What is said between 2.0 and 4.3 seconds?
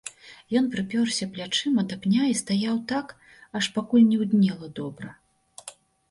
пня і стаяў так, аж пакуль не